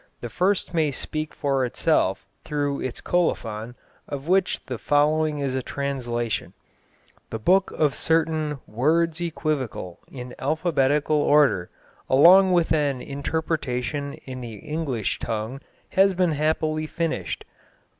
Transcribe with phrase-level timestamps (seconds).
[0.21, 3.75] The first may speak for itself, through its colophon,
[4.07, 6.53] of which the following is a translation:
[7.29, 11.69] "The Book of certain 'Words Equivocal,' in alphabetical order,
[12.09, 17.45] along with an interpretation in the English tongue, has been happily finished.